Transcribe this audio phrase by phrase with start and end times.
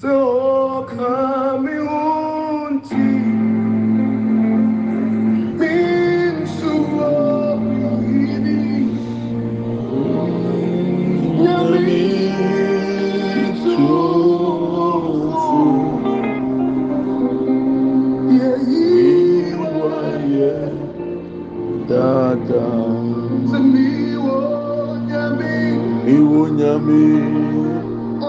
[0.00, 1.10] sɛ ɔka
[1.62, 2.02] me ho
[2.74, 3.04] nti
[5.58, 7.12] mensuro
[8.04, 8.58] biribi
[11.42, 12.02] nyame
[13.62, 15.62] tumfo
[18.38, 18.86] yɛyi
[19.78, 20.52] wayɛ
[21.88, 22.86] daadaa
[23.50, 24.38] sɛ miwɔ
[25.08, 25.52] nyame
[26.16, 27.00] iwo nyame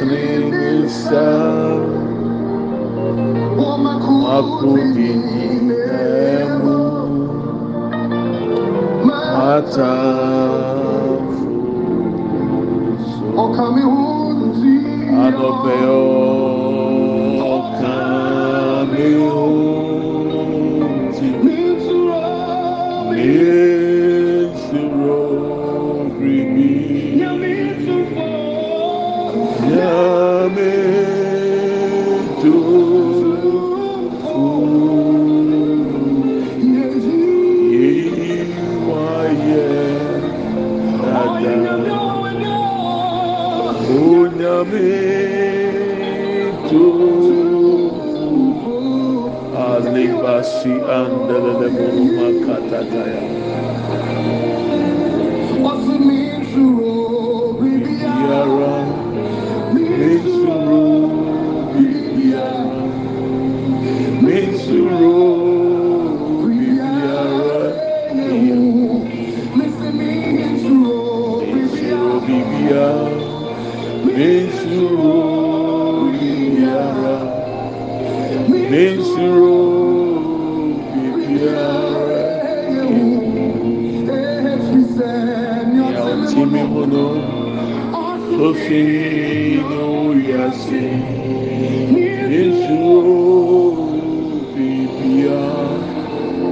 [0.00, 1.24] ɔtene ne nsa
[4.36, 6.20] akodi nyinaa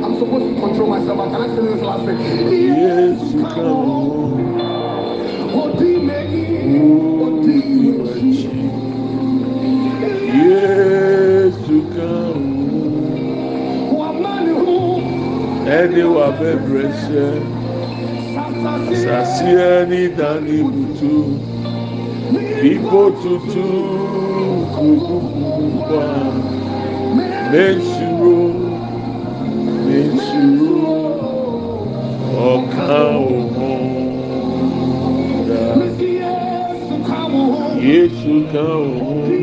[0.04, 2.18] I'm supposed to control myself, I say this last thing?
[3.56, 4.27] wo.
[15.76, 17.26] ɛne w'abɛbrɛ hyɛ
[19.02, 19.50] sasi
[19.90, 21.12] ne dane butu
[22.72, 23.66] ibo tutu
[24.74, 26.04] kukukukuba
[27.50, 28.38] mensuro
[29.86, 30.96] mensuro
[32.52, 33.70] ɔka wo ho
[35.48, 35.62] da
[37.86, 39.37] yesu ka.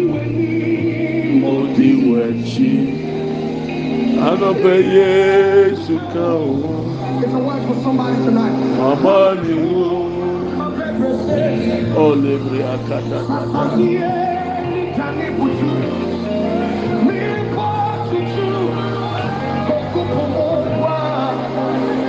[14.97, 15.71] Dani buju.
[17.05, 17.19] Mi
[17.55, 17.69] po
[18.09, 18.49] tutu,
[19.75, 20.47] okupo
[20.83, 20.97] wa,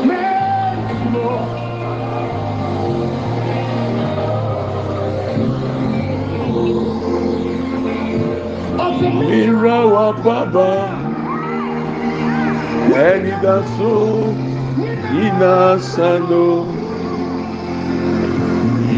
[0.09, 1.37] mẹ́sùlọ.
[8.85, 9.25] Ọ̀sẹ̀ mi.
[9.31, 10.96] mira wa baba
[13.05, 13.95] ẹni daso
[15.25, 15.57] ina
[15.93, 16.47] sano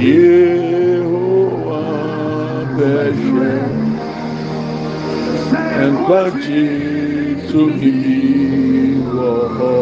[0.03, 1.83] yehowa
[2.77, 3.53] bẹsẹ
[5.85, 6.65] ẹnkpàjì
[7.49, 7.93] tóbi
[9.15, 9.31] wọ
[9.73, 9.77] ọ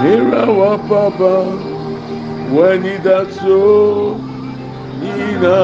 [0.00, 1.34] mira wa baba
[2.70, 3.60] ẹni daso
[5.18, 5.58] ina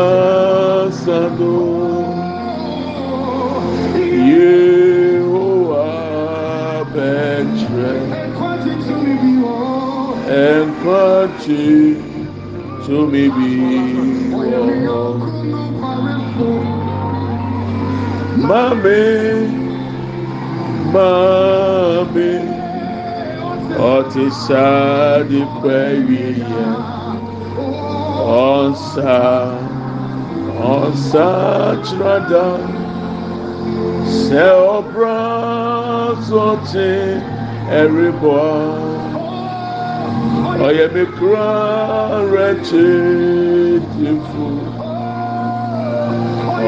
[1.02, 1.54] sano.
[4.28, 4.65] Yehowa
[10.36, 10.70] and
[12.86, 13.52] to me be
[18.48, 19.04] Mami,
[20.92, 22.32] mami,
[23.92, 26.20] ọtí sáàdì pẹ̀lú
[26.50, 26.66] yẹ,
[28.52, 29.16] ọ̀nsá,
[30.76, 31.28] ọ̀nsá
[31.84, 32.46] tìrọ̀dá,
[34.20, 36.90] sẹ́ ọ̀bùrọ̀ sọ̀tì
[37.80, 39.15] ẹ̀rí bọ̀
[40.64, 41.48] ɔyɛ mi kura
[42.32, 42.86] rɛkye
[43.92, 44.46] tifu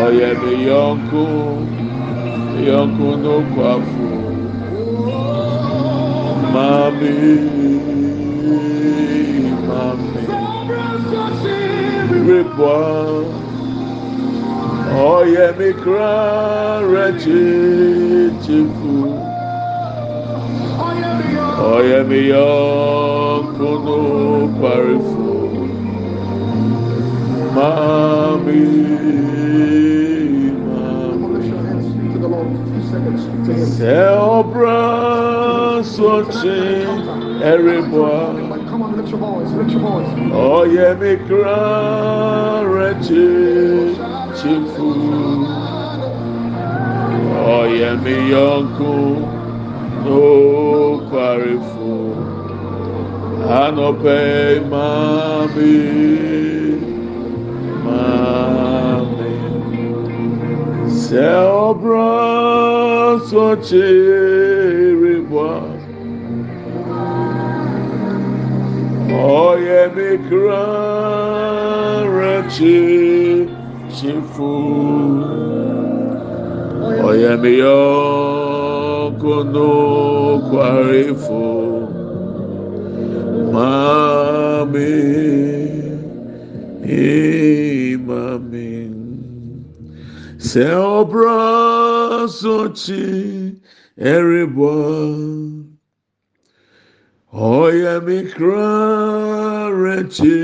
[0.05, 1.23] ɔyɛ mi yɔnko
[2.67, 4.09] yɔnko no kwafo
[6.53, 7.15] Mami,
[9.67, 10.25] maami
[12.27, 12.81] ribua
[15.13, 16.15] ɔyɛ mi kura
[16.93, 17.43] rɛkye
[18.43, 19.28] tifu.
[21.67, 22.49] Ọ̀yẹ́ mi yọ
[23.57, 23.99] kúnú
[24.61, 25.27] parifu
[27.55, 28.63] mami
[33.77, 33.97] sẹ
[34.37, 34.81] ọbra
[35.95, 36.59] sọchi
[37.51, 38.07] ẹrìbọ
[40.57, 41.61] ọ̀yẹ́ mi kúrá
[42.75, 44.89] rẹ̀ chichifu
[47.59, 48.49] ọ̀yẹ́ mi yọ
[51.11, 51.93] parifu
[53.63, 54.21] anọpẹ
[54.71, 55.77] mami.
[57.85, 59.33] Mami.
[61.03, 61.29] Sẹ
[61.67, 62.13] ọbra
[63.29, 63.87] sọchi
[64.25, 65.49] ẹrìbọ.
[69.41, 70.67] Oye mi kra
[72.17, 72.77] rechi
[73.95, 74.53] chifu
[77.09, 78.48] Oye mi yo
[79.21, 79.71] kono
[80.49, 81.43] kwarefo
[83.53, 84.91] mame
[86.87, 88.71] imame
[90.49, 90.67] sɛ
[90.99, 91.37] ɔbra
[92.41, 93.05] sokyi
[94.13, 94.87] ɛreboa
[97.35, 98.71] ɔyɛ me kra
[99.83, 100.41] rɛkye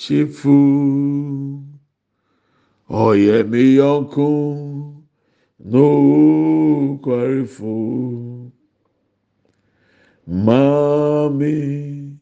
[0.00, 0.58] kyifu
[3.04, 4.28] ɔyɛ me yɔnko
[5.72, 8.50] no kwarifu
[10.28, 12.18] Mami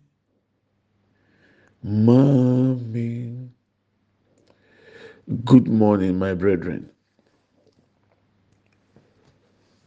[1.84, 3.48] Mami
[5.44, 6.88] Good morning my brethren.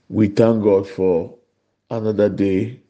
[0.10, 1.38] We thank God for
[1.90, 2.82] another day.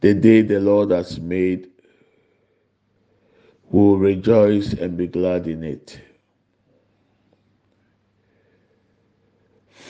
[0.00, 1.68] The day the Lord has made,
[3.70, 5.98] we will rejoice and be glad in it.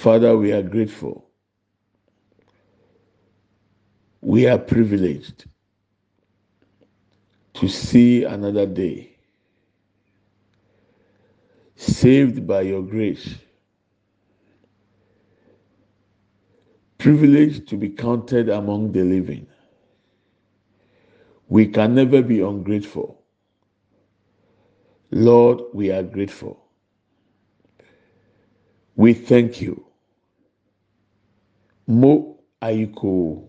[0.02, 1.30] Father, we are grateful.
[4.20, 5.44] We are privileged
[7.54, 9.16] to see another day,
[11.76, 13.36] saved by your grace,
[16.98, 19.46] privileged to be counted among the living.
[21.46, 23.22] We can never be ungrateful.
[25.12, 26.60] Lord, we are grateful.
[28.96, 29.86] We thank you.
[31.86, 33.48] Mo ayiko.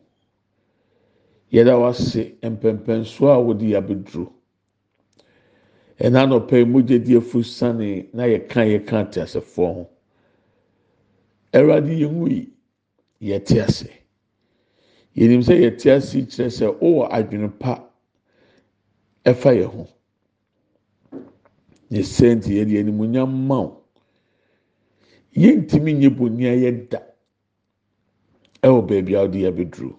[1.52, 4.34] Yɛda wase mpɛmpɛnso a wode yabeduro.
[6.00, 9.90] Ɛna nɔpɛ mogya di afu sane na yɛka yɛka te asefoɔ ho.
[11.54, 12.50] Awurade yɛn yi
[13.22, 13.90] yɛte ase.
[15.16, 17.88] Yɛnim sɛ yɛte ase kyerɛ sɛ wowɔ adwene pa
[19.24, 19.88] ɛfa yɛn ho.
[21.92, 23.84] Ne sɛnti yɛde animuonyam ma wo.
[25.36, 27.13] Yɛntumi nye bonni a yɛda
[28.64, 29.96] ɛwɔ baabi a wode yɛabɛduro.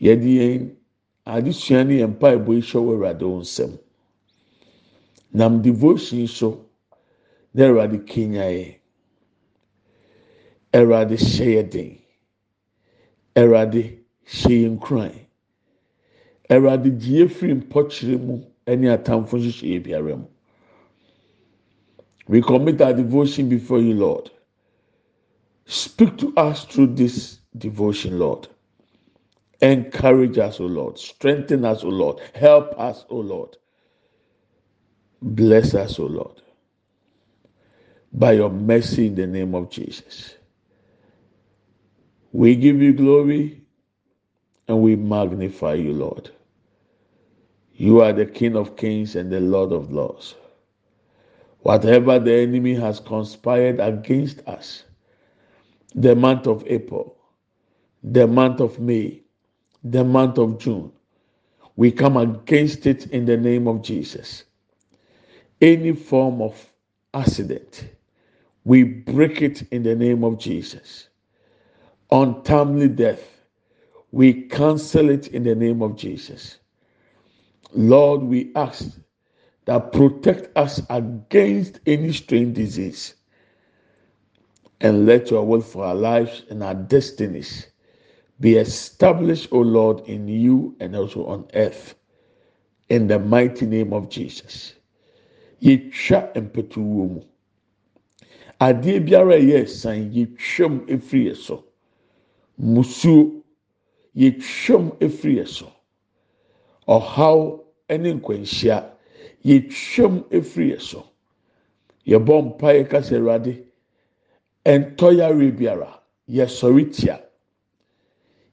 [0.00, 0.76] Yɛde yɛn
[1.26, 3.78] adesua ne yɛn mpaebɔ yi hyɛ wɔ Awurade wo nsam.
[5.32, 6.66] Nam devotion so
[7.54, 8.74] na Awurade kenya yɛn.
[10.72, 11.98] Awurade hyɛ yɛ den.
[13.36, 15.14] Awurade hyɛ yɛn nkuran.
[16.50, 20.26] Awurade yɛ firi mpɔkyerɛ mu ne atamfo nhyehyɛeɛ biara mu.
[22.26, 24.30] We commit our devotion before you, Lord.
[25.66, 28.48] Speak to us through this devotion, Lord.
[29.62, 30.98] Encourage us, O Lord.
[30.98, 32.20] Strengthen us, O Lord.
[32.34, 33.56] Help us, O Lord.
[35.22, 36.42] Bless us, O Lord.
[38.12, 40.34] By your mercy in the name of Jesus.
[42.32, 43.62] We give you glory
[44.68, 46.30] and we magnify you, Lord.
[47.74, 50.34] You are the King of kings and the Lord of lords.
[51.60, 54.84] Whatever the enemy has conspired against us,
[55.94, 57.16] the month of April,
[58.02, 59.22] the month of May,
[59.84, 60.92] the month of June,
[61.76, 64.44] we come against it in the name of Jesus.
[65.60, 66.70] Any form of
[67.14, 67.86] accident,
[68.64, 71.08] we break it in the name of Jesus.
[72.10, 73.22] Untimely death,
[74.12, 76.58] we cancel it in the name of Jesus.
[77.74, 78.98] Lord, we ask
[79.66, 83.14] that protect us against any strange disease.
[84.80, 87.68] And let your will for our lives and our destinies
[88.40, 91.94] be established, O Lord, in you and also on earth.
[92.88, 94.74] In the mighty name of Jesus.
[95.62, 97.20] Yɛtwa mpɛtuwuo mu.
[98.60, 101.64] Adeɛ biara a ɛyɛ ɛsan yɛtwam efiri yɛ so.
[102.60, 103.42] Musuo
[104.16, 105.72] yɛtwam efiri yɛ so.
[106.88, 108.90] Ɔhaw ne nkwanhyia
[109.44, 111.08] efiri yɛ so.
[112.06, 113.16] yɛbɔ kasa
[114.64, 117.20] ɛntɔ yare biara yɛsɔre tia.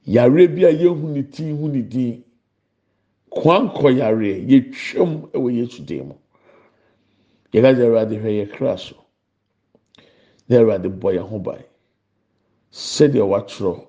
[0.06, 2.24] Yare bi a yɛhu ne ti hu ne din.
[3.30, 6.16] Kwankɔ yare yɛtwam wɔ yesu dan mu.
[7.54, 8.96] Yɛkasa awurade hwɛ yɛ kra so
[10.50, 11.64] na awurade bɔ yɛn ho ban
[12.72, 13.88] sɛdeɛ watwerɛ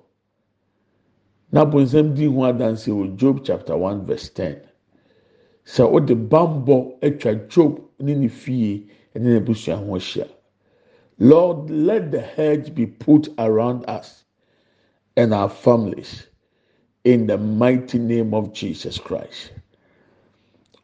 [1.51, 4.61] n'abonsam di ho adansi wɔ job chapter one verse ten.
[5.65, 10.27] Sɛ ɔde bambɔ atwa job ne ne fie ne n'abusua ho ahyia
[11.23, 14.25] lord let the hedge be put around us
[15.17, 16.27] and our families
[17.05, 19.51] in the mighty name of jesus christ.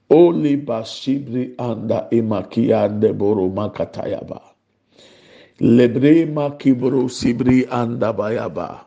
[0.10, 4.41] Oli basibri anda imakia deboro makatayaba.
[5.62, 8.86] Lebre makibro sibri anda bayaba.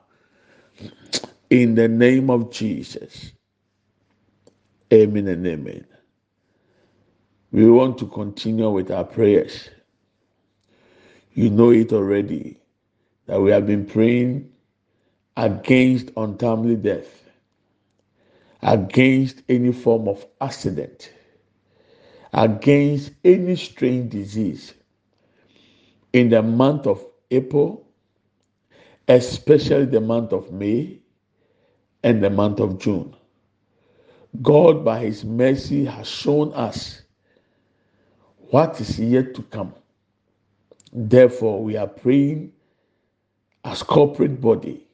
[1.51, 3.33] In the name of Jesus.
[4.93, 5.87] Amen and amen.
[7.53, 9.71] We want to continue with our prayers.
[11.35, 12.59] You know it already
[13.27, 14.51] that we have been praying
[15.37, 17.25] against untimely death,
[18.63, 21.13] against any form of accident,
[22.33, 24.75] against any strange disease.
[26.13, 27.87] In the month of April,
[29.09, 31.01] especially the month of May
[32.03, 33.17] and the month of June.
[34.43, 37.03] God, by His mercy, has shown us
[38.51, 39.75] what is yet to come.
[40.93, 42.53] Therefore, we are praying
[43.65, 44.87] as corporate body,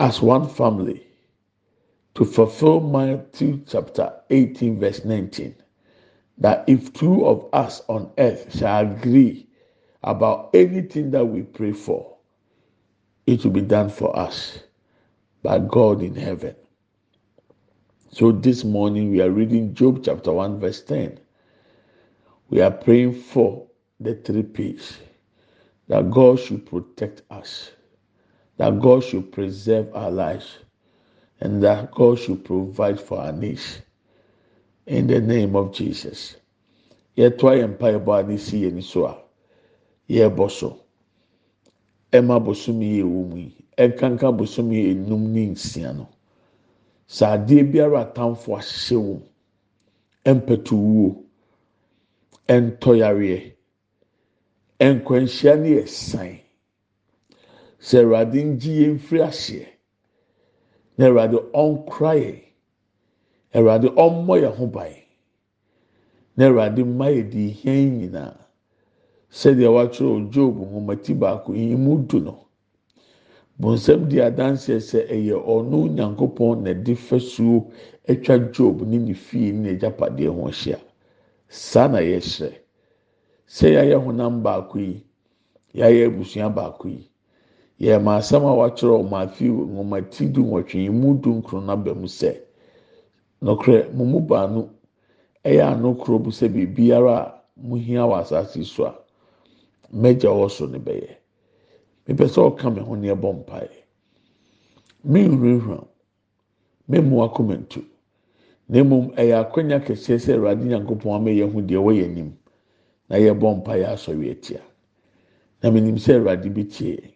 [0.00, 1.06] as one family,
[2.14, 5.56] to fulfill Matthew chapter 18, verse 19.
[6.38, 9.48] That if two of us on earth shall agree
[10.02, 12.16] about anything that we pray for,
[13.26, 14.58] it will be done for us
[15.42, 16.56] by God in heaven.
[18.12, 21.18] So this morning we are reading Job chapter 1, verse 10.
[22.52, 23.66] We are praying for
[23.98, 24.98] the three P's
[25.88, 27.70] that God should protect us,
[28.58, 30.58] that God should preserve our lives,
[31.40, 33.80] and that God should provide for our needs.
[34.86, 36.36] In the name of Jesus.
[37.16, 39.16] Yɛtoa yɛn mpaebɔ a ne si yɛn so a
[40.10, 40.78] yɛrebɔ so.
[42.12, 46.06] Ɛma bosom yi ɛwɔ mu yi, ɛnkanka bosom yi enum ne nsia no.
[47.08, 49.22] Sɛ adeɛ biara atamfo ahyehyɛ
[50.26, 51.22] wɔm,
[52.54, 53.38] ɛntɔ yareɛ
[54.92, 56.32] nkwanhyia ne yɛ san
[57.86, 59.66] sɛ awurade ngye yɛn mfiri aseɛ
[60.96, 62.38] na awurade ɔnkora yɛn.
[63.54, 64.92] Awurade ɔmmɔ yɛn ho ban.
[66.36, 68.36] Na awurade mma yɛ yɛdi hɛn nyinaa.
[69.30, 72.38] Sɛdeɛ wɔatwerɛ dwob nwomati baako yi mu du no.
[73.60, 77.70] Bonsam di adanseɛ sɛ ɛyɛ ɔno nyankopɔn na ɛde fasuo
[78.08, 80.78] atwa dwob ne ne fie ne n'agyapadeɛ ho ahyia.
[81.52, 82.50] Saa na yɛhyerɛ.
[83.46, 85.04] Sɛ yɛayɛ honam baako yi,
[85.74, 87.10] yɛayɛ abusua baako yi,
[87.78, 92.40] yɛma asɛm a wɔatwerɛ wɔ Matthew nwomati du nwɔtwe mu du nkron n'aba mu sɛ,
[93.42, 94.70] nokorɛ mo mu baanu
[95.44, 98.94] ɛyɛ ano koro bu sɛ biribiara a mohia wɔ asase so a,
[99.94, 101.16] mɛgya wɔ so ne bɛyɛ.
[102.08, 103.68] Mepɛ sɛ ɔka me ho ne ɛbɔ mpaeɛ.
[105.04, 105.84] Me nhurihura,
[106.88, 107.84] me mmoa kɔma ntu.
[108.68, 112.36] na mmom ɛyɛ akɔnya kɛseɛ sɛ awurade nyankopɔn ama yɛn ho deɛ wɔyɛ nim
[113.08, 114.60] na yɛbɔ mpaeɛ asɔre atia.
[115.62, 117.14] Na menim sɛ awurade bi tie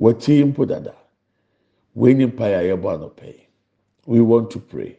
[0.00, 0.94] wɔte mpo dada.
[1.96, 3.34] Wɔn ni mpa yɛ yɛbɔ anɔpɛ
[4.06, 4.96] we want to pray.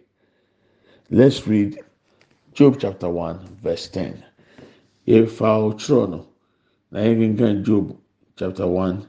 [1.10, 1.80] Let's read
[2.54, 4.24] job chapter one verse ten.
[5.08, 6.26] Yɛfa ɔtwerɛ no
[6.92, 7.98] na yɛnkenkan job
[8.38, 9.06] chapter one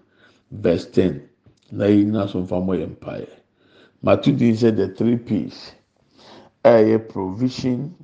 [0.50, 1.28] verse ten.
[1.70, 3.26] Na yɛn nyinaa so mfa mmɔ yɛn mpa
[4.02, 5.72] matu din sɛ the three p's.
[6.64, 7.94] Ɛyɛ provision,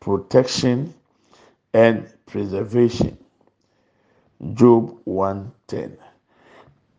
[0.00, 0.94] protection
[1.72, 3.16] and preservation.
[4.54, 5.96] Job 1:10.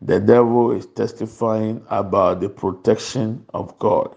[0.02, 4.16] The devil is testifying about the protection of God.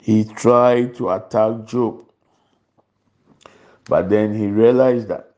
[0.00, 2.04] He tried to attack Job,
[3.84, 5.34] but then he realized that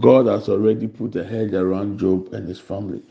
[0.00, 3.02] God has already put a hedge around Job and his family.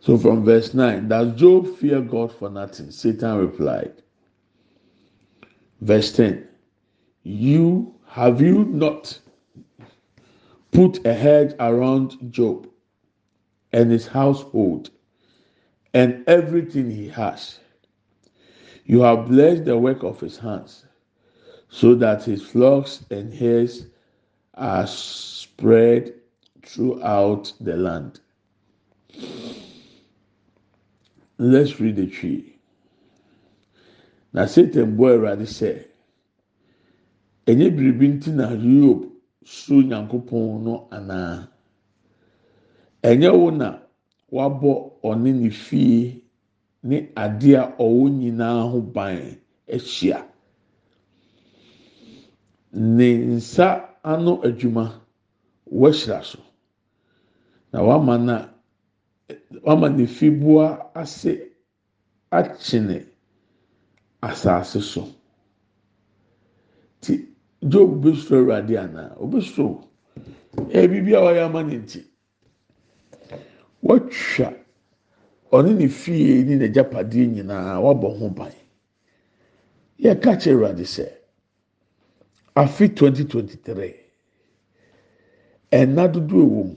[0.00, 2.90] So from verse 9, does Job fear God for nothing?
[2.90, 4.02] Satan replied.
[5.80, 6.46] Verse 10,
[7.22, 9.18] you have you not
[10.72, 12.68] put a hedge around Job
[13.72, 14.90] and his household
[15.94, 17.60] and everything he has?
[18.86, 20.86] You have blessed the work of his hands,
[21.68, 23.86] so that his flocks and herds
[24.54, 26.14] are spread
[26.64, 28.20] throughout the land.
[31.38, 32.57] Let's read the tree.
[34.32, 35.70] Na Satan bɔ Awurade sɛ,
[37.48, 39.00] ɛnyɛ biribi nti na yob
[39.44, 41.48] suro nyankopɔn no anaa?
[43.02, 43.68] Ɛnyɛ wo na
[44.30, 44.70] wabɔ
[45.02, 46.22] ɔne ne fie
[46.82, 50.26] ne adeɛ a ɔwɔ nyinaa ho ban ahyia?
[52.72, 55.00] Ne nsa ano adwuma
[55.72, 56.38] wɔahyira so.
[57.72, 58.48] Na wama na
[59.64, 61.48] wama ne fibua ase
[62.30, 63.07] akyene
[64.22, 65.08] asase so.
[67.00, 67.28] Ti
[67.62, 69.84] job bɛsoro awurade anaa ɔbɛsoro
[70.72, 72.00] ɛyɛ biribi a wɔyɛ ama ne nti.
[73.82, 74.54] Wɔtwa
[75.52, 78.52] ɔne ne fie ne n'agyapadeɛ nyinaa wabɔ ho ban.
[80.00, 81.06] Yɛka kyerɛ awurade sɛ
[82.54, 83.94] afe 2023
[85.70, 86.76] ɛna dodoɔ wɔ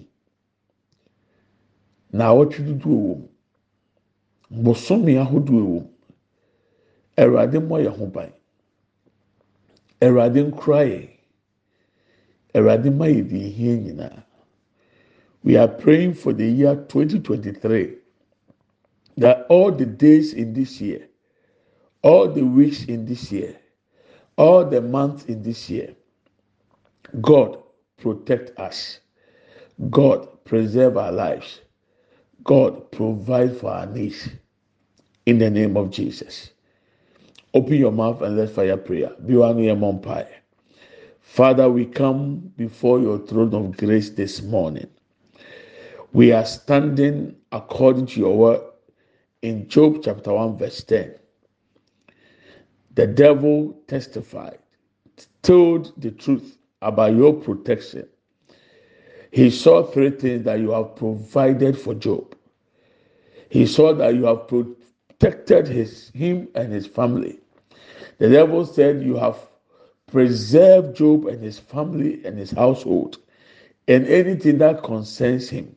[2.14, 3.20] na awɔtwe dodoɔ wɔ
[4.52, 4.72] mu
[5.22, 5.91] ahodoɔ wɔ
[7.22, 8.32] awurade mmɔ yɛn ho ban.
[10.02, 11.10] Awurade nkura yɛn.
[12.56, 14.24] Awurade ma yɛ deɛ ehia nyinaa.
[15.44, 17.98] We are praying for the year 2023
[19.18, 21.08] that all the days in this year
[22.04, 23.56] all the weeks in this year
[24.38, 25.96] all the months in this year
[27.22, 27.58] god
[28.02, 29.00] protect us.
[29.90, 31.62] God preserve our lives.
[32.44, 34.30] God provide for our needs.
[35.26, 36.50] In the name of jesus
[37.54, 40.30] open your mouth and let's fire prayer be one empire
[41.20, 44.88] father we come before your throne of grace this morning
[46.14, 48.62] we are standing according to your word
[49.42, 51.16] in Job chapter 1, verse 10.
[52.96, 54.60] The devil testified,
[55.42, 58.08] told the truth about your protection.
[59.32, 62.36] He saw three things that you have provided for Job.
[63.50, 67.40] He saw that you have protected his him and his family.
[68.18, 69.38] The devil said you have
[70.08, 73.18] preserved Job and his family and his household
[73.88, 75.76] and anything that concerns him.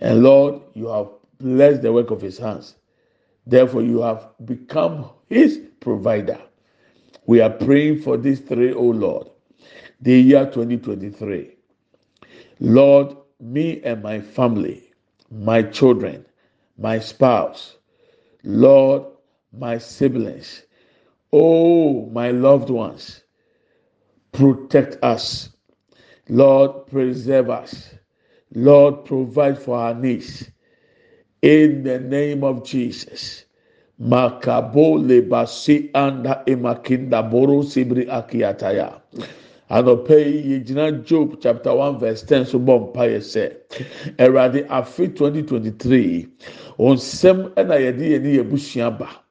[0.00, 1.08] And Lord, you have
[1.38, 2.76] blessed the work of his hands.
[3.46, 6.40] Therefore, you have become his provider.
[7.26, 9.28] We are praying for these three, O Lord,
[10.00, 11.56] the year 2023.
[12.60, 14.92] Lord, me and my family,
[15.30, 16.24] my children,
[16.78, 17.76] my spouse,
[18.42, 19.04] Lord,
[19.52, 20.62] my siblings,
[21.34, 23.22] oh, my loved ones,
[24.32, 25.50] protect us.
[26.28, 27.90] Lord, preserve us.
[28.54, 30.48] Lord, provide for our needs.
[31.42, 33.44] In the name of Jesus.
[34.00, 39.00] Makabo lebasi anda emakinda boro sibri akiataya.
[39.70, 40.16] anɔpɛ
[40.46, 40.60] yi
[41.04, 43.52] job chapter one verse ten so bɔ mpa yɛ sɛ
[45.16, 46.28] twenty twenty three
[46.78, 49.23] onsɛm ɛna yɛde yɛn ne yɛ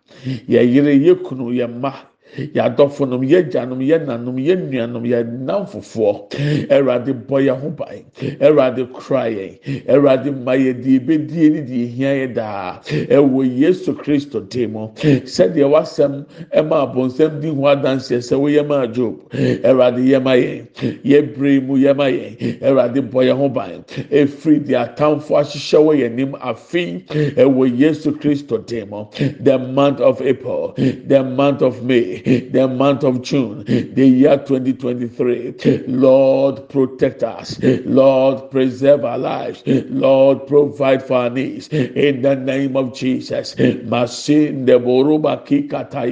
[0.48, 2.13] yɛyere yɛkunu yɛ mma.
[2.38, 6.30] Yɛadɔfo nom yɛ gyanom yɛ nanom yɛ nuanom yɛ nam fofoɔ
[6.70, 8.04] ɛwurade bɔ yɛn ho ban
[8.40, 13.94] ɛwurade kura yɛn ɛwurade ma yɛ deɛ ebedie ne deɛ ehia yɛ daa ɛwɔ yesu
[13.94, 20.02] kristo dim mu sɛdeɛ wasɛm ɛma abɔnsɛm di ho adanseɛ sɛ wɔyɛ ma job ɛwurade
[20.02, 20.66] yɛ ma yɛn
[21.04, 25.80] yɛ bere mu yɛ ma yɛn ɛwurade bɔ yɛn ho ban efiri deɛ atamfo ahyehyɛ
[25.86, 27.04] wɔ yɛn nim afi
[27.38, 29.06] ɛwɔ yesu kristo dim mu
[29.40, 30.74] the month of april.
[30.78, 32.23] The month of may.
[32.24, 35.84] The month of June, the year 2023.
[35.88, 37.60] Lord, protect us.
[37.62, 39.64] Lord, preserve our lives.
[39.66, 41.68] Lord, provide for our needs.
[41.70, 43.56] In the name of Jesus.
[43.58, 46.04] Masin de boruba kikata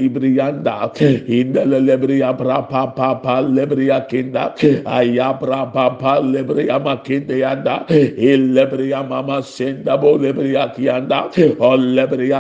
[1.53, 1.61] the
[2.37, 3.41] brapa papa
[4.09, 4.55] kinda.
[4.85, 7.85] Ayabra papa lebria makinde yanda.
[7.89, 10.17] Il lebria mama senda bo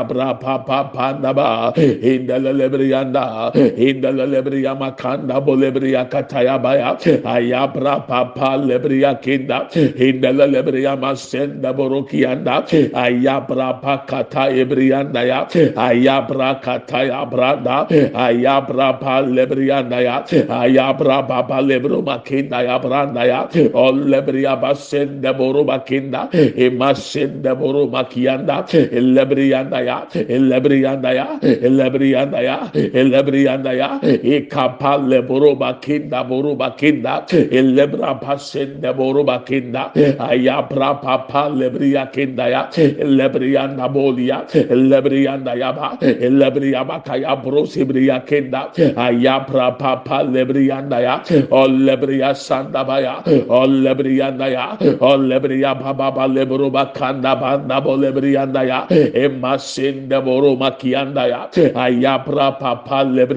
[0.07, 1.73] brapa papa naba.
[1.77, 2.27] In
[3.87, 6.97] indala lebriya makanda bolebriya kataya baya.
[7.35, 9.69] Ayabra papa lebriya kinda.
[10.05, 15.47] İndala lebriya masenda borokiyanda ayabra pakata ebriyanda ya.
[15.75, 20.25] Ayabra kataya branda ayabra pa lebriyanda ya.
[20.49, 23.49] Ayabra papa lebro makinda ya branda ya.
[23.73, 26.29] Ol lebriya basenda boru makinda.
[26.33, 30.07] Emasenda boru makiyanda e lebriyanda ya.
[30.13, 31.27] E lebriyanda ya.
[31.41, 32.57] E lebriyanda ya.
[32.75, 40.15] Lebriyanda yandaya e, kapalle boruba kinda boruba kinda elebra pasende boruba kinda e.
[40.19, 42.69] ayabra papa lebria kinda ya.
[42.77, 43.03] E.
[43.03, 51.15] Lebrianda bolia lebrianda yaba lebriaba kaya brosi bria kinda ayabra papa lebrianda ya.
[51.51, 54.77] O lebria sanda baya o lebrianda ya.
[54.99, 58.87] O lebria baba baba lebruba kanda banda bo lebrianda ya.
[58.89, 61.41] Emasende boruba kianda ya.
[61.75, 63.30] Ayabra papa lebria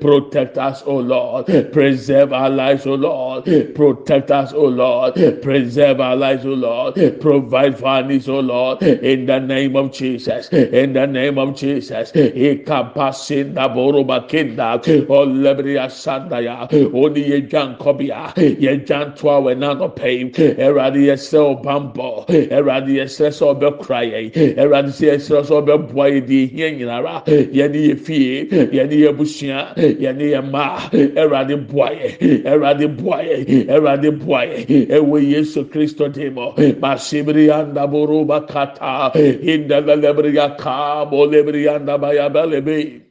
[0.00, 1.46] Protect us, O Lord.
[1.72, 3.44] Preserve our lives, O Lord.
[3.74, 5.14] Protect us, O Lord.
[5.42, 6.94] Preserve our lives, O Lord.
[7.20, 8.82] Provide for our needs, O Lord.
[8.82, 10.48] In the name of Jesus.
[10.48, 12.12] In the name of Jesus.
[12.12, 14.80] Ikapasinda boruba kinda.
[15.08, 16.68] O lebria sandaya.
[16.94, 18.32] Oni yejan kobia.
[18.34, 20.30] Yejan twa wenano pay.
[20.30, 22.24] Eradi yesel bambo.
[22.28, 24.30] Eradi yesel so be cry.
[24.30, 27.22] Eradi yesel so be boy di hie nyinara.
[27.52, 27.94] Yeni ye
[28.78, 28.96] fie.
[28.96, 29.76] Yeni ye busua.
[29.76, 30.78] Yeni ye ma.
[30.92, 32.16] Eradi boy.
[32.44, 33.44] Eradi boy.
[33.68, 34.66] Eradi boy.
[34.68, 36.54] Ewe Yesu Kristo demo.
[36.54, 39.12] Masibri anda boruba kata.
[39.14, 41.04] Inda lebria ka.
[41.04, 43.02] Bo lebria anda baya belebe.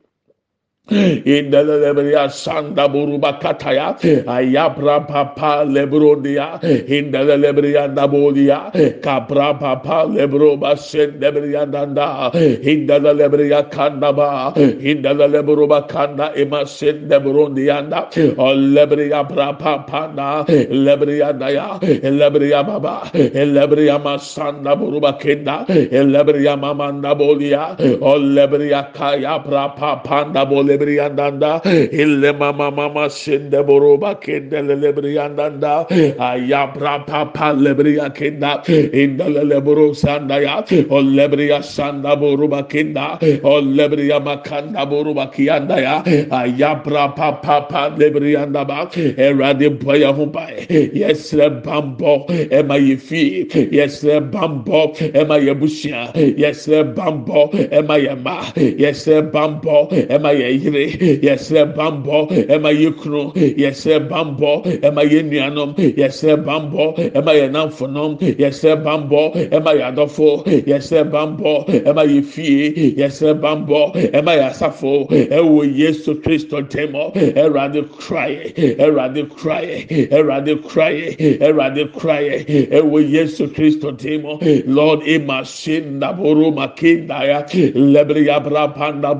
[0.89, 8.71] indelelebriya sanda buruba kataya ayabra papa lebrodia indelelebriya da bolia
[9.03, 12.31] kapra papa lebroba sendebriya danda
[12.63, 18.07] indelelebriya kandaba indelelebruba kanda ema sendebrondia da
[18.55, 28.93] lebriya papa panda lebriya daya lebriya baba lebriya masanda buruba kenda lebriya mamanda bolia lebriya
[28.95, 31.61] kaya papa panda bolia lebriandanda.
[31.91, 35.87] Ille mama mama sende boroba kende lebriandanda.
[36.19, 38.63] Ayabra papa lebria kenda.
[38.65, 40.59] Indele lebro sanda ya
[40.89, 43.17] o lebria sanda boruba kenda.
[43.43, 48.89] O lebria makanda boruba kianda ya ayabra papa pa lebrianda ba.
[49.17, 50.47] Erade boya humpa.
[50.69, 52.25] Yesre bambo.
[52.51, 54.93] Ema yefi yesre bambo.
[55.13, 57.49] Ema yebushia yesre bambo.
[57.71, 59.87] Ema yema yesre bambo.
[60.09, 60.31] Ema
[60.73, 67.51] yere yɛsrɛ bambɔ ɛma yɛ kunu yɛsrɛ bambɔ ɛma yɛ nuanom yɛsrɛ bambɔ ɛma yɛ
[67.51, 72.93] namfonom yɛsrɛ bambɔ ɛma yɛ adɔfo yɛsrɛ bambɔ ɛma yɛ fie?
[72.97, 75.07] Yɛsrɛ bambɔ ɛma yɛ asafo?
[75.09, 83.91] Ɛwɔ yesu kristo tɛmɔ ɛwurade kraye ɛwurade kraye ɛwurade kraye ɛwurade kraye ɛwɔ yesu kristo
[83.91, 87.45] tɛmɔ lord ema se ndaboro makindaya.
[87.75, 89.13] Lebri yabra panda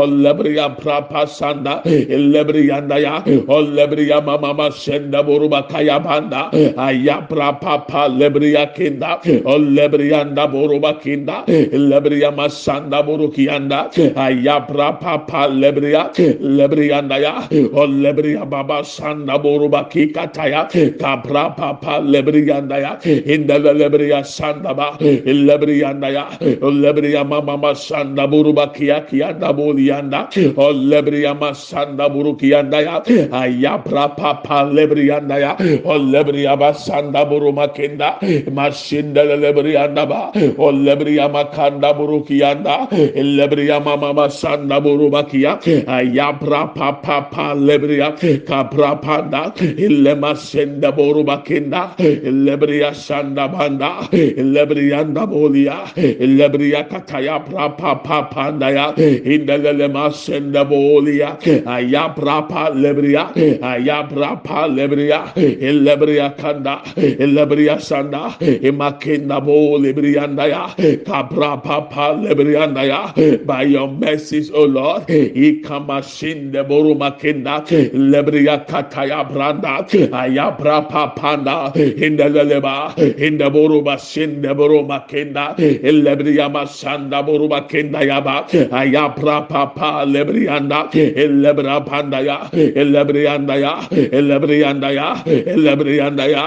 [0.00, 1.82] Olebriya prapa sanda.
[1.84, 3.20] Elebriyanda ya.
[3.48, 6.50] Olebriya mama senda boruba kaya banda.
[6.78, 9.20] Aya prapa pa lebriya kinda.
[9.44, 11.44] Olebriyanda boruba kinda.
[11.46, 13.90] Lebriya masanda boru kiyanda.
[14.16, 16.10] Aya prapa pa lebriya.
[16.40, 17.34] Lebriyanda ya.
[17.74, 20.68] Olebriya baba sanda boruba kikataya.
[20.98, 22.92] Kapra papa lebriyanda ya.
[23.04, 24.96] Indele lebriya sanda ba.
[25.00, 26.24] Lebriyanda ya.
[26.40, 34.16] Lebriya mama sanda boruba kiya kiya da boli lebrianda o lebriyama sanda burukiyanda ya ayapra
[34.16, 38.18] papa lebriyanda ya o lebriyama sanda burumakenda
[38.52, 48.14] maşinde lebriyanda ba o lebriyama kanda burukiyanda lebriyama mama sanda burumakiya ayapra papa papa lebriya
[48.46, 58.70] kapra panda illema sende borumakenda lebriya sanda banda lebriyanda bolia lebriya kataya pra papa panda
[58.70, 61.38] ya indele le masenda bolia.
[61.66, 63.32] Ayabra pa lebria.
[63.62, 65.32] Ayabra pa lebria.
[65.36, 66.82] Elebria kanda.
[66.96, 68.36] Elebria sanda.
[68.40, 70.68] Emakenda bo lebrianda ya
[71.04, 73.12] kabra pa pa lebrianda ya
[73.44, 75.06] by your mercies o lord.
[75.08, 79.86] İkamashinda boru makenda lebria kataya branda.
[80.12, 81.72] Ayabra pa panda.
[81.76, 88.46] İndeleba inda boru bashinda boru makenda elebria masanda boru makenda yaba.
[88.72, 96.44] Ayabra papa lebrianda elebra panda ya elebrianda ya elebrianda ya elebrianda ya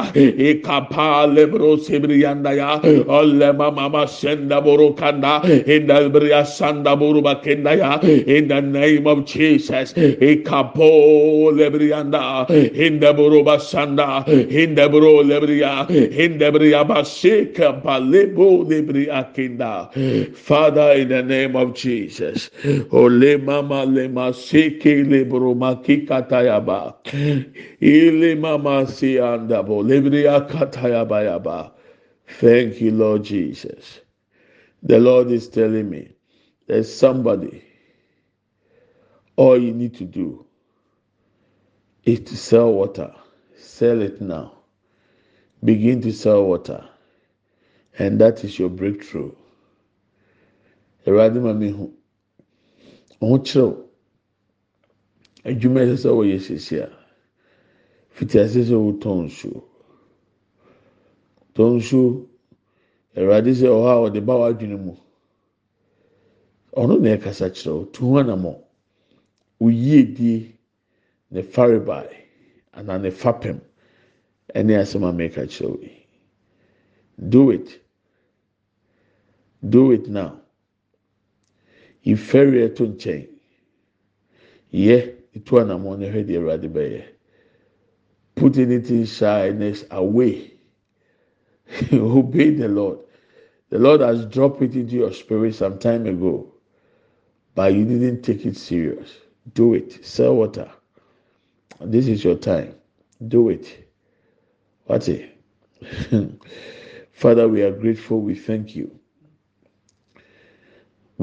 [0.49, 1.77] ikapa lebro
[2.53, 6.95] ya olle mama senda boru kanda indebria sanda
[7.77, 18.65] ya in the name of Jesus ikapo lebrianda indebro basanda indebro lebria indebria basika palebo
[18.69, 19.89] lebria kinda.
[20.33, 22.49] Father in the name of Jesus
[23.03, 26.79] ole mama le masike le broma kikatayaba
[27.81, 31.71] ile mama si andabo lebria katayaba yaba
[32.39, 34.01] thank you lord jesus.
[34.83, 36.09] The lord is telling me
[36.67, 37.63] there's somebody
[39.37, 40.45] all you need to do
[42.05, 43.13] is to sell water.
[43.57, 44.53] Sell it now.
[45.63, 46.85] Begin to sell water.
[47.99, 49.33] And that is your breakthrough.
[51.07, 51.93] Awurade ma mi hu
[53.23, 53.73] ɔho kyerɛw
[55.47, 56.87] adwuma ɛsɛ sɛ wɔyɛ sisi a.
[58.15, 59.63] Fiti ase sɛ wɔtɔn nsuo
[61.55, 62.27] tɔn nsuo
[63.15, 64.93] awurade sɛ ɔhɔ a ɔde ba w'adwene mu.
[66.75, 67.85] Ɔno na ɛkasa kyerɛ wo.
[67.85, 68.51] Tu ho anamɔ.
[69.61, 70.55] Oyie die
[71.31, 72.11] ne faribae
[72.73, 73.59] anaa ne fapem
[74.53, 76.07] ɛne asɛm a mɛka kyerɛ wo yi.
[77.29, 77.79] Do it.
[79.63, 80.42] Do it now
[82.05, 83.27] ifɛri ɛto nkyɛn.
[84.73, 87.03] Yɛ etu anamɔ na ɛhwɛ deɛ ɛwurade bɛyɛ.
[88.35, 90.53] Put anything shyness away.
[91.93, 92.99] Obey the lord.
[93.69, 96.53] The lord has dropped it into your spirit some time ago
[97.55, 99.15] but you didn't take it serious.
[99.53, 100.03] Do it.
[100.05, 100.71] Sell water.
[101.81, 102.75] This is your time.
[103.27, 103.89] Do it.
[104.85, 105.37] What's it?
[107.11, 108.21] Father we are grateful.
[108.21, 108.99] We thank you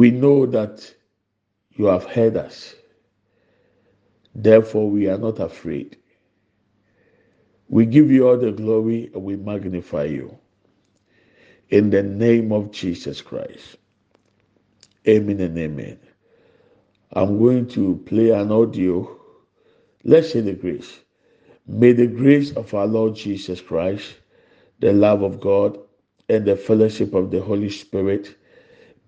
[0.01, 0.95] we know that
[1.73, 2.75] you have heard us.
[4.35, 5.99] Therefore we are not afraid.
[7.69, 10.39] We give you all the glory and we magnify you.
[11.69, 13.77] In the name of jesus christ.
[15.07, 15.99] Amen and amen.
[17.13, 19.21] I'm going to play an audio.
[20.03, 20.99] Let's say the grace.
[21.67, 24.15] May the grace of our lord jesus christ
[24.79, 25.79] the love of god
[26.31, 28.37] and the fellowship of the holy spirit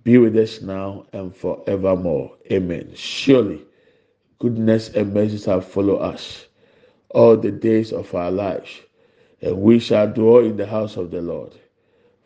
[0.05, 3.63] be with us now and forevermore amen surely
[4.39, 6.47] goodness and mercy shall follow us
[7.15, 8.81] all the days of our lives,
[9.41, 11.53] and we shall dwell in the house of the Lord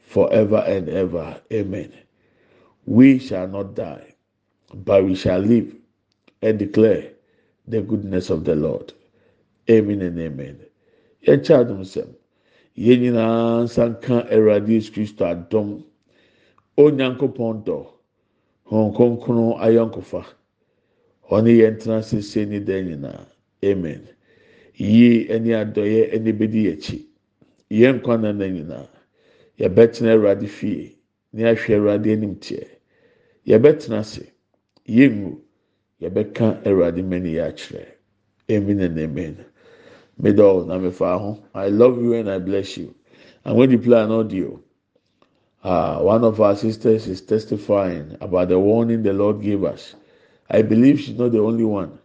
[0.00, 1.40] forever and ever.
[1.52, 1.92] Amen.
[2.86, 4.14] We shall not die,
[4.72, 5.74] but we shall live
[6.42, 7.10] and declare
[7.66, 8.92] the goodness of the Lord.
[9.68, 10.60] Amen and amen.
[11.26, 12.14] Yɛkyɛ adum sɛm,
[12.78, 15.82] yɛn nyinaa nsa nka Awurade Kristo adom,
[16.76, 17.86] Onyankopɔn dɔ,
[18.70, 20.22] Hɔn ayɔnkofa,
[21.30, 23.26] ɔne yɛn tena sese ne dan nyinaa.
[23.64, 24.08] Amen.
[24.78, 27.06] yie ne adɔeɛ ne bedi akyi.
[27.70, 28.88] Yɛn nkwa na na nyinaa.
[29.58, 30.96] Yɛbɛtena awurade fie
[31.32, 32.66] ne ahwɛ awurade anim teɛ.
[33.46, 34.32] Yɛbɛtena ase.
[34.88, 35.40] Yɛngu.
[36.02, 37.86] Yɛbɛka awurade mani yɛ akyerɛ.
[38.50, 39.44] Amen and amen.
[40.18, 41.42] Middle na mefa ho.
[41.54, 42.94] I love you and i bless you.
[43.44, 44.60] I'm going to play an audio.
[45.66, 49.96] Uh, one of our sisters is testifying about the warning the lord gave us.
[50.48, 51.98] I believe she's not the only one.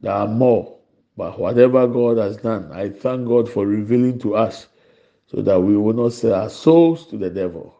[0.00, 0.78] There are more
[1.16, 4.66] but whatever God has done, I thank God for revealing to us
[5.28, 7.74] so that we will not sell our souls to the devil.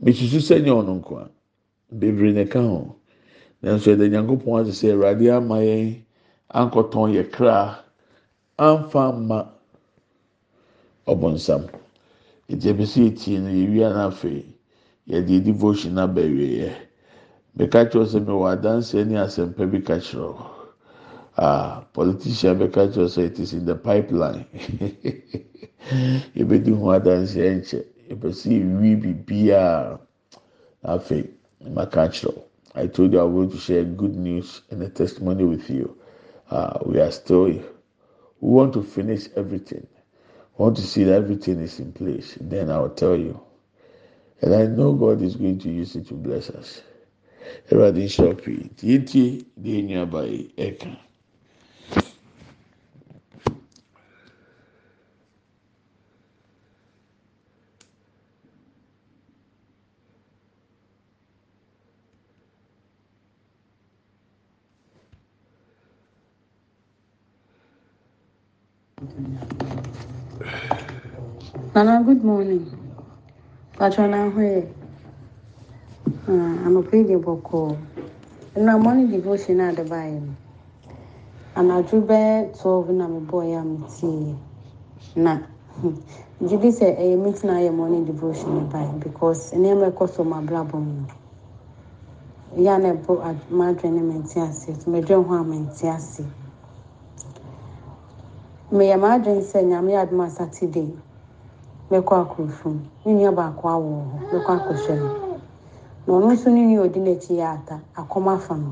[0.00, 1.28] Mesusu sɛ nyɛ ɔno nko a
[1.92, 2.94] bebree ho.
[3.64, 6.02] Nanso nyankopɔn sɛ ɛwurade ama yɛn
[6.54, 7.30] ankɔtɔn yɛ
[8.58, 9.48] amfa mma
[11.06, 11.62] ɔbɔnsam.
[12.48, 14.44] Eti ebisi etie no yɛ wia n'afɛ
[15.08, 16.72] yɛde devotion aba awieɛ
[17.56, 20.36] bɛka kyerɛw sɛ mewɔ adanseɛ ne asɛmpa bi ka kyerɛw.
[21.36, 24.46] Ah politician bɛka kyerɛw sɛ it is in the pipeline.
[26.36, 30.00] Yɛbɛdi ho adanseɛ nkyɛ yɛpɛ sɛ yɛwie biribiara
[30.84, 31.30] afei
[31.70, 32.42] maka kyerɛw.
[32.74, 35.96] I told you I'm going to share good news and a testimony with you.
[36.50, 37.60] Uh, we are still,
[38.40, 39.86] we want to finish everything.
[40.58, 42.38] We want to see that everything is in place.
[42.40, 43.40] Then I'll tell you.
[44.42, 46.82] And I know God is going to use it to bless us.
[47.70, 48.08] Everybody
[49.62, 50.98] de nyaba eka.
[71.74, 72.66] Nana, good morning.
[73.78, 74.72] Patron Ahoye.
[76.28, 77.78] I'm a pretty boko.
[78.56, 80.36] And I'm morning devotion at the Bible.
[81.56, 84.36] And I drew back 12 and I'm a boy, I'm tea.
[85.16, 85.40] Na.
[86.42, 91.06] Jibi sɛ ɛyɛ meeting ayɛ morning devotion ban because nneɛma ɛkɔ so ma abrabɔ mu
[92.56, 96.24] yɛ a na ɛbɔ m'adwene ne mente ase so mɛdwene ho a mente ase
[98.72, 100.96] meyɛ m'adwene sɛ nyame yɛ adom a saturday
[101.90, 105.00] mekwa akụfum nini ya bụ akwa awụhụ mekwa akụfem
[106.06, 108.70] na ọno nso nini odi n'ekyi ya ata akọm afa no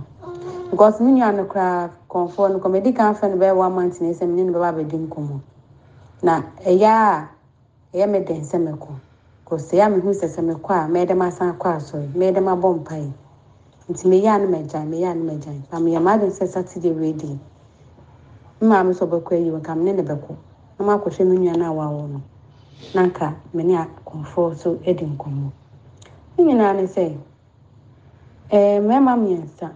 [1.05, 4.31] nini ano koraa kọmfọ no kọm edi kan fẹ no bẹyẹ one month na esem
[4.37, 5.37] nini bẹba abedi nkọmọ
[6.27, 6.35] na
[6.71, 7.29] ẹyẹ a
[7.95, 8.91] ẹyẹ mẹ dẹ nsẹm ẹkọ
[9.79, 13.07] ya mehu sẹsẹ mekọ a mẹ dẹm asan akọ asọrọ mẹ dẹm abọ mpae
[13.91, 15.23] nti mẹ yẹ ano mẹ gyan mẹ yẹ ano
[15.71, 17.31] na mẹ yẹ mma adi nsẹ satide wei di
[18.61, 20.15] mmaa mi sọ bẹkọ eyi wọn kam ne ne na
[20.85, 22.36] mụ akọhwẹ me nua no a wawọ.
[22.95, 25.51] Na nka me ne akɔnfoɔ so adi nkɔmmɔ.
[26.39, 27.17] Ne nyinaa ne sɛ
[28.51, 29.71] ɛɛ mmarima mmiɛnsa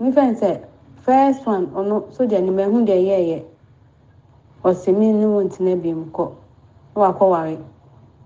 [0.00, 0.60] mefɛn sɛ
[1.04, 3.42] first one ɔno sogya ne mahu deɛ yɛɛyɛ
[4.64, 6.30] ɔsɛ me ne wɔn ntena biem kɔ
[6.94, 7.58] na wakɔ ware.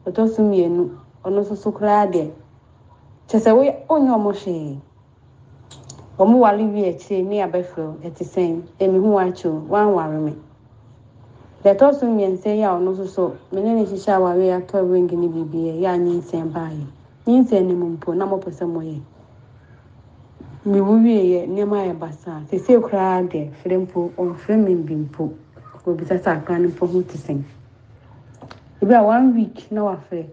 [0.07, 0.91] Ɔtɔ so mmienu
[1.25, 2.31] ɔno nso so koraa deɛ.
[3.29, 3.51] Kyɛ sɛ
[3.89, 4.79] ɔnyɛ ɔmo hwee.
[6.19, 10.35] Ɔmo wale wie akyire ne abɛfrɛ ɛte sɛn ɛmi ho akyɛw wanware me.
[11.63, 15.07] Deɛ ɛtɔ so mmiɛnsa yi a ɔno nso so me ne hyehyɛ aware atɔ ring
[15.09, 15.99] ne biribi yɛ yɛ a.
[15.99, 16.87] Nyinsɛn baayɛ
[17.27, 19.01] nyinsɛn ne mu mpo na mo pɛ sɛ mo yɛ
[20.67, 25.33] mewu wie yɛ nneɛma ayɛ basaa sese koraa deɛ fere mpo ɔmfrɛ me bi mpo
[25.87, 27.43] obisa sɛ akora ne mpo ho te sɛn
[28.83, 30.27] ebi a one week na wafrɛ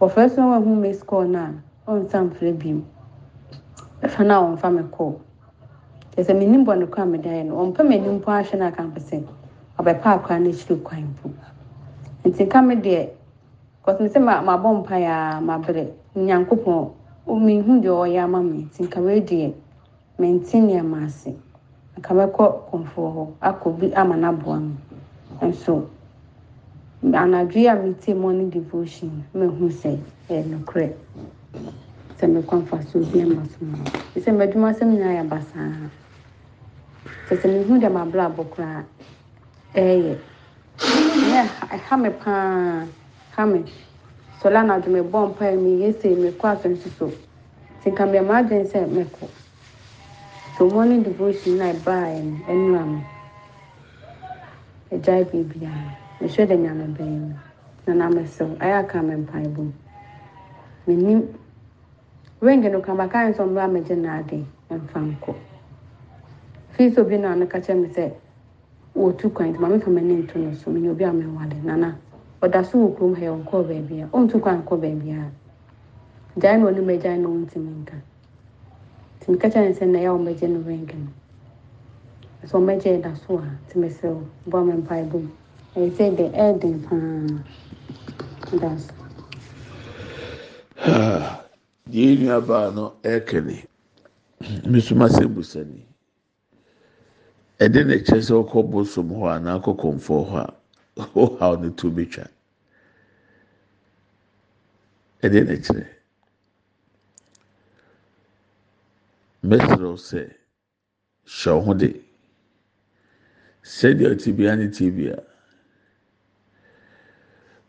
[0.00, 0.58] wɔfrɛ so na?
[0.60, 1.38] Wahu miss call no
[1.86, 2.82] a ɔnsa mfrɛ biem
[4.02, 5.14] ɛfa no a ɔmfa me kɔɔ
[6.14, 8.66] kyerɛ sɛ menim bɔ ne kɔ a mede ayɛ no ɔmpɛ m'anim mpo ahwɛ no
[8.66, 9.24] aka mpɛ sɛ
[9.78, 11.30] ɔbɛpa akora no akyiri kwan mpo.
[12.24, 13.08] Nti nka me deɛ
[13.84, 15.84] kɔsɛ me sɛ mabɔ mpaeɛ a mabrɛ.
[16.16, 16.90] Nyankopɔn
[17.46, 18.66] mehu deɛ ɔyɛ ama me.
[18.70, 19.52] Nti nka wei deɛ
[20.18, 21.30] mente nneɛma ase.
[21.98, 24.58] Nka mɛkɔ kɔnfoɔ hɔ akɔ bi ama no aboa
[25.42, 25.86] nso
[27.04, 29.96] anadwo a metie morning devotion mehu sɛ
[30.28, 30.92] ɛyɛ nokorɛ.
[32.18, 33.78] Sɛ mekɔ mfa so obi ama so ma
[34.16, 35.70] sɛ m'adwuma sɛm nyinaa yɛ basaa
[37.28, 38.84] sɛ sɛ mehu deɛ mabrɛ abɔ koraa
[39.74, 40.14] ɛɛyɛ
[40.78, 41.42] ɛyɛ
[41.74, 42.86] ɛha me paa
[43.36, 43.64] ha me
[44.40, 47.06] sɔla anadwo mebɔ mpaeɛ meyɛ sei mekɔ asɛm so
[47.78, 49.26] nti nka meyɛ m'adwene sɛ mɛkɔ
[50.56, 53.00] so morning devotion na ɛbaeɛ no ɛnura me
[54.92, 57.34] agyae biribiara mehwɛ dɛ nyame bɛyɛ mu
[57.86, 59.72] na na mesew ayɛ aka me mpaebɔ mu
[60.86, 61.28] menim
[62.40, 65.34] ring no kama kan sɛ ɔmmra megye n'ade mfa nkɔ
[66.72, 68.12] fii sɛ obi na ano ka kyerɛ me sɛ
[68.98, 71.96] wɔtu kwan nti ma mefa m'ani nto no so menyɛ obi a mewale nana
[72.42, 75.30] ɔda so wɔ kurom ha yɛ ɔnkɔɔ baabi a ɔntu kwan nkɔ baabi a
[76.40, 77.96] gyae na ɔne magyae na ɔntumi nka
[79.20, 80.86] nti meka kyerɛ ne sɛ nnɛ yɛ a ɔmɛgye no ring
[82.40, 84.10] no sɛ ɔmɛgye da so a nti mesrɛ
[84.50, 85.28] bɔ me mpaebɔ mu
[85.76, 88.92] ɛyɛ sɛ de ɛɛden paa da so
[91.90, 93.64] deɛ nua baa no ɛɛka ni
[94.70, 95.82] mesoma sɛ busani
[97.60, 100.54] ɛde na kyerɛ sɛ ɔkɔ bosom hɔ anaa akɔ kɔnfoɔ hɔ a
[101.22, 102.26] ɔhaw ne to betwa
[105.22, 105.86] ɛde na kyerɛ.
[109.42, 110.20] Mɛsirɛw sɛ
[111.24, 111.90] hyɛ ho de.
[113.62, 115.16] Sɛdeɛ ɔte bia ne tie bia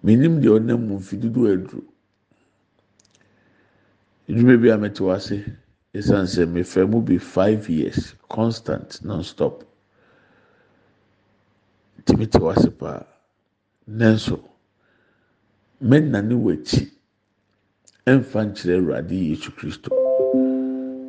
[0.03, 1.83] menim deɛ ɔnam mu mfi dodo aduro
[4.27, 5.37] edwuma bi a mɛte wase
[5.93, 9.68] esan sɛ mefɛ mu bi five years constant non-stop
[12.09, 13.05] nti mete wase paa.
[13.87, 14.37] Nanso
[15.89, 16.81] mɛnane wɔ akyi
[18.11, 19.89] ɛnfa nkyerɛ awurade yesu kristo.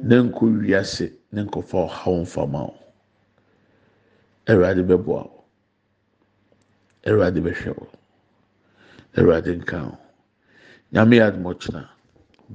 [0.09, 2.75] Ne nkɔ wiase ne nkɔfa ɔhaw mfama o
[4.51, 5.45] awurade bɛboa o
[7.09, 7.87] awurade bɛhwɛ o
[9.17, 9.99] awurade nka o
[10.93, 11.83] nyame yɛ adomɔkyena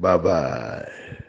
[0.02, 1.25] bye bye.